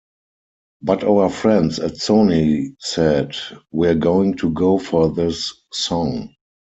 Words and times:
But 0.81 1.03
our 1.03 1.29
friends 1.29 1.77
at 1.77 1.91
Sony 1.91 2.75
said, 2.79 3.35
'We're 3.71 3.93
going 3.93 4.33
to 4.37 4.49
go 4.49 4.79
for 4.79 5.11
this 5.13 5.53
song. 5.71 6.33